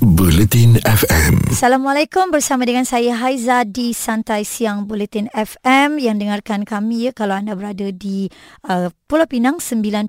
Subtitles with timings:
[0.00, 1.52] Buletin FM.
[1.52, 7.36] Assalamualaikum bersama dengan saya Haiza di Santai Siang Buletin FM yang dengarkan kami ya kalau
[7.36, 8.32] anda berada di
[8.64, 10.08] uh, Pulau Pinang 90.2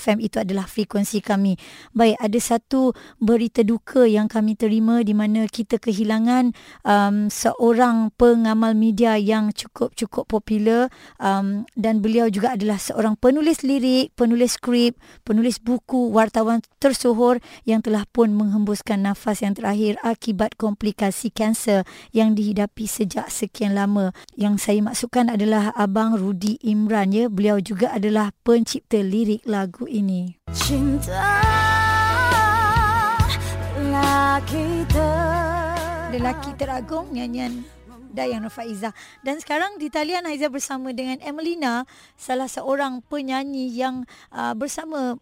[0.00, 1.60] FM itu adalah frekuensi kami.
[1.92, 8.72] Baik, ada satu berita duka yang kami terima di mana kita kehilangan um, seorang pengamal
[8.72, 10.88] media yang cukup-cukup popular
[11.20, 17.82] um, dan beliau juga adalah seorang penulis lirik, penulis skrip, penulis buku, wartawan tersohor yang
[17.82, 18.30] telah pun
[18.70, 21.82] menghembuskan nafas yang terakhir akibat komplikasi kanser
[22.14, 24.14] yang dihidapi sejak sekian lama.
[24.38, 27.26] Yang saya maksudkan adalah Abang Rudi Imran ya.
[27.26, 30.38] Beliau juga adalah pencipta lirik lagu ini.
[30.54, 31.34] Cinta
[33.74, 36.14] lelaki ter...
[36.14, 37.66] Lelaki teragung nyanyian
[38.14, 38.94] Dayang Nufaiza.
[39.26, 45.18] Dan sekarang di talian Haiza bersama dengan Emelina, salah seorang penyanyi yang uh, bersama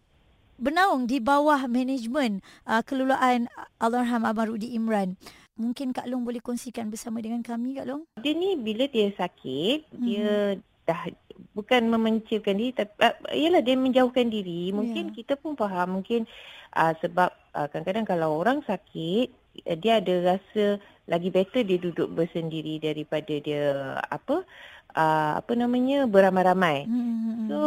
[0.59, 3.47] bernaung di bawah manajemen uh, keluluan
[3.79, 5.15] Allahyarham Abang Rudi Imran.
[5.59, 8.03] Mungkin Kak Long boleh kongsikan bersama dengan kami Kak Long?
[8.23, 10.03] Dia ni bila dia sakit, hmm.
[10.03, 10.55] dia
[10.87, 11.01] dah
[11.53, 15.15] bukan memencilkan diri tapi uh, ialah dia menjauhkan diri mungkin yeah.
[15.21, 16.25] kita pun faham mungkin
[16.75, 19.29] uh, sebab uh, kadang-kadang kalau orang sakit
[19.69, 24.45] uh, dia ada rasa lagi better dia duduk bersendiri daripada dia apa
[24.97, 27.47] uh, apa namanya beramai-ramai mm-hmm.
[27.49, 27.59] so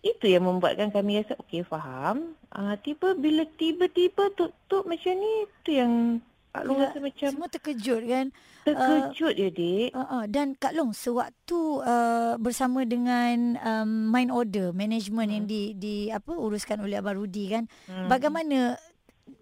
[0.00, 2.32] itu yang membuatkan kami rasa okey faham.
[2.48, 7.48] Uh, tiba bila tiba-tiba tutup macam ni tu yang Kak Long ya, rasa macam semua
[7.52, 8.26] terkejut kan?
[8.66, 9.90] Terkejut uh, ya dik.
[9.94, 15.36] Uh, uh, dan Kak Long sewaktu uh, bersama dengan um, mind order management hmm.
[15.36, 17.70] yang di di apa uruskan oleh Abang Rudi kan?
[17.86, 18.08] Hmm.
[18.08, 18.80] bagaimana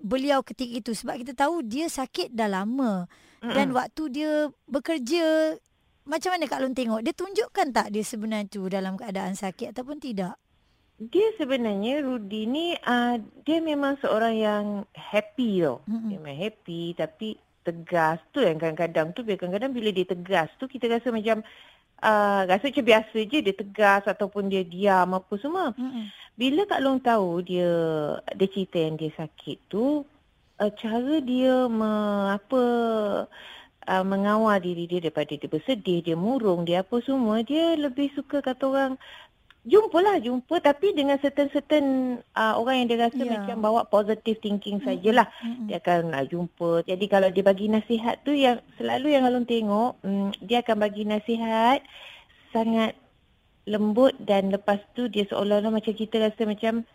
[0.04, 0.90] beliau ketika itu?
[0.92, 3.08] Sebab kita tahu dia sakit dah lama.
[3.38, 3.54] Hmm.
[3.54, 5.54] dan waktu dia bekerja
[6.02, 7.00] macam mana Kak Long tengok?
[7.06, 10.34] Dia tunjukkan tak dia sebenarnya tu dalam keadaan sakit ataupun tidak
[10.98, 14.64] dia sebenarnya Rudy ni uh, dia memang seorang yang
[14.98, 15.78] happy tau.
[15.86, 16.08] Mm-hmm.
[16.10, 17.28] Dia memang happy tapi
[17.62, 21.46] tegas tu yang kadang-kadang tu kadang-kadang bila dia tegas tu kita rasa macam
[22.02, 25.70] uh, rasa macam biasa je dia tegas ataupun dia diam apa semua.
[25.78, 26.04] Mm-hmm.
[26.34, 27.70] Bila Kak Long tahu dia
[28.34, 30.02] dia cerita yang dia sakit tu
[30.58, 31.90] uh, cara dia me,
[32.34, 32.62] apa
[33.88, 38.42] uh, mengawal diri dia daripada dia bersedih, dia murung, dia apa semua, dia lebih suka
[38.42, 38.94] kata orang
[39.68, 43.36] Jumpalah jumpa tapi dengan certain-certain uh, orang yang dia rasa yeah.
[43.36, 44.96] macam bawa positive thinking mm-hmm.
[44.96, 45.66] sajalah mm-hmm.
[45.68, 46.70] dia akan uh, jumpa.
[46.88, 51.04] Jadi kalau dia bagi nasihat tu yang selalu yang Alun tengok um, dia akan bagi
[51.04, 51.84] nasihat
[52.56, 52.96] sangat
[53.68, 56.88] lembut dan lepas tu dia seolah-olah macam kita rasa macam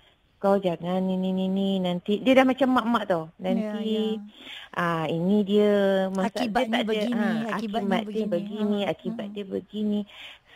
[0.44, 4.19] kau jangan ni ni ni ni nanti dia dah macam mak-mak tau nanti yeah,
[4.75, 4.75] yeah.
[4.75, 5.72] ah ini dia
[6.11, 8.88] masa akibatnya dia begini ha, akibatnya akibat begini, dia begini ha.
[8.91, 9.35] akibat hmm.
[9.40, 10.00] dia begini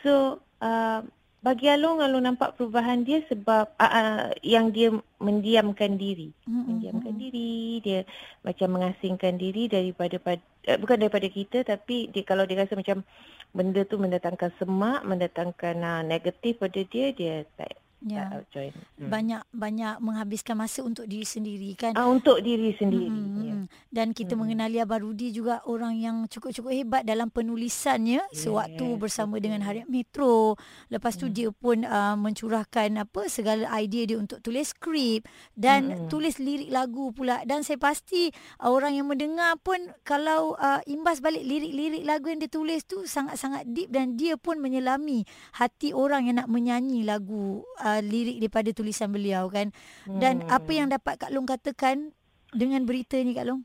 [0.04, 1.00] so uh,
[1.38, 4.90] bagi Alung, Alung nampak perubahan dia sebab uh, uh, yang dia
[5.22, 6.34] mendiamkan diri.
[6.50, 6.66] Mm-hmm.
[6.66, 8.00] Mendiamkan diri, dia
[8.42, 13.06] macam mengasingkan diri daripada uh, bukan daripada kita tapi dia kalau dia rasa macam
[13.54, 18.30] benda tu mendatangkan semak, mendatangkan uh, negatif pada dia, dia tak Ya.
[18.54, 18.70] join.
[19.02, 19.10] Hmm.
[19.10, 21.98] Banyak banyak menghabiskan masa untuk diri sendiri kan.
[21.98, 23.10] Ah untuk diri sendiri.
[23.10, 23.42] Hmm.
[23.42, 23.57] Ya.
[23.92, 24.40] Dan kita hmm.
[24.42, 28.34] mengenali Abah Rudi juga orang yang cukup-cukup hebat dalam penulisannya yeah.
[28.34, 30.56] sewaktu bersama dengan Harian Metro.
[30.92, 31.36] Lepas tu hmm.
[31.36, 36.08] dia pun uh, mencurahkan apa segala idea dia untuk tulis skrip dan hmm.
[36.12, 38.30] tulis lirik lagu pula dan saya pasti
[38.62, 43.08] uh, orang yang mendengar pun kalau uh, imbas balik lirik-lirik lagu yang dia tulis tu
[43.08, 45.24] sangat-sangat deep dan dia pun menyelami
[45.56, 49.72] hati orang yang nak menyanyi lagu uh, lirik daripada tulisan beliau kan.
[50.08, 50.52] Dan hmm.
[50.52, 52.16] apa yang dapat Kak Long katakan
[52.54, 53.62] dengan berita ni Kak Long?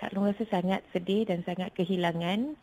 [0.00, 2.56] Kak Long rasa sangat sedih dan sangat kehilangan.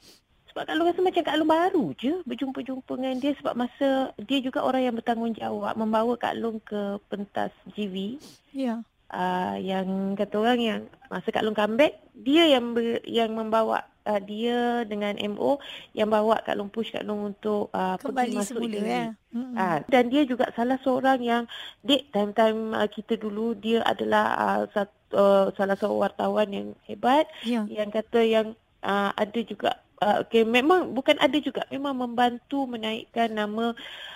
[0.50, 4.40] Sebab Kak Long rasa macam Kak Long baru je berjumpa-jumpa dengan dia sebab masa dia
[4.42, 8.18] juga orang yang bertanggungjawab membawa Kak Long ke pentas GV.
[8.58, 8.82] Ya.
[9.08, 14.22] Uh, yang kata orang yang masa Kak Long comeback, dia yang ber, yang membawa uh,
[14.24, 15.60] dia dengan MO
[15.92, 19.06] yang bawa Kak Long push Kak Long untuk uh, kembali masuk semula ya.
[19.36, 21.44] Uh, dan dia juga salah seorang yang
[21.84, 27.28] dek time-time uh, kita dulu dia adalah uh, satu, uh, salah seorang wartawan yang hebat
[27.44, 27.68] ya.
[27.68, 28.48] yang kata yang
[28.82, 33.74] uh, ada juga uh, okay, memang bukan ada juga memang membantu menaikkan nama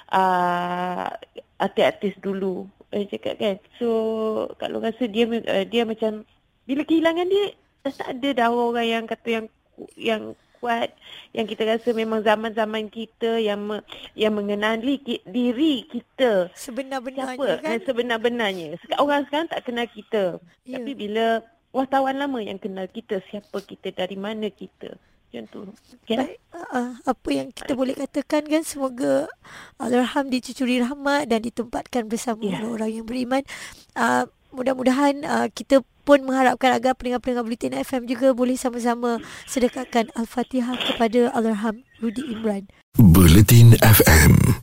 [0.10, 1.08] uh,
[1.62, 3.90] artis-artis dulu eh, cakap kan so
[4.58, 6.26] kalau rasa dia uh, dia macam
[6.66, 9.46] bila kehilangan dia dah tak ada dah orang yang kata yang
[9.96, 10.94] yang kuat
[11.34, 13.82] yang kita rasa memang zaman-zaman kita yang me,
[14.14, 16.54] yang mengenali ki, diri kita.
[16.54, 17.66] Sebenar-benarnya siapa?
[17.66, 17.78] kan?
[17.82, 18.78] Sebenar-benarnya.
[19.02, 20.38] Orang sekarang tak kenal kita.
[20.64, 20.78] Yeah.
[20.78, 21.42] tapi bila
[21.74, 24.94] wartawan lama yang kenal kita siapa kita dari mana kita?
[25.32, 25.60] Macam tu.
[26.04, 26.38] Okay.
[26.52, 29.32] uh, apa yang kita boleh katakan kan semoga
[29.80, 32.68] Allahyarham dicucuri rahmat dan ditempatkan bersama yeah.
[32.68, 33.42] orang yang beriman.
[33.96, 40.76] Uh, mudah-mudahan uh, kita pun mengharapkan agar pendengar-pendengar Bulletin FM juga boleh sama-sama sedekahkan Al-Fatihah
[40.76, 42.68] kepada Allahyarham Rudi Imran.
[43.00, 44.60] Bulletin FM